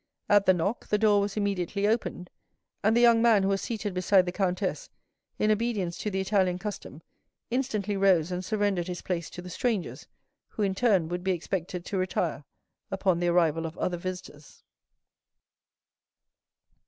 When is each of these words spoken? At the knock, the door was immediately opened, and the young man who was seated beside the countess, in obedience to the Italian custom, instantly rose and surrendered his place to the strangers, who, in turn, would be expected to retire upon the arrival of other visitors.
At 0.27 0.47
the 0.47 0.53
knock, 0.55 0.87
the 0.87 0.97
door 0.97 1.21
was 1.21 1.37
immediately 1.37 1.85
opened, 1.87 2.31
and 2.83 2.97
the 2.97 3.01
young 3.01 3.21
man 3.21 3.43
who 3.43 3.49
was 3.49 3.61
seated 3.61 3.93
beside 3.93 4.25
the 4.25 4.31
countess, 4.31 4.89
in 5.37 5.51
obedience 5.51 5.95
to 5.99 6.09
the 6.09 6.19
Italian 6.19 6.57
custom, 6.57 7.03
instantly 7.51 7.95
rose 7.95 8.31
and 8.31 8.43
surrendered 8.43 8.87
his 8.87 9.03
place 9.03 9.29
to 9.29 9.43
the 9.43 9.49
strangers, 9.51 10.07
who, 10.47 10.63
in 10.63 10.73
turn, 10.73 11.07
would 11.09 11.23
be 11.23 11.33
expected 11.33 11.85
to 11.85 11.99
retire 11.99 12.45
upon 12.89 13.19
the 13.19 13.27
arrival 13.27 13.63
of 13.67 13.77
other 13.77 13.97
visitors. 13.97 14.63